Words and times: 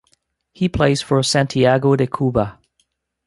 He 0.51 0.67
plays 0.67 1.03
for 1.03 1.21
Santiago 1.21 1.95
de 1.95 2.07
Cuba. 2.07 2.57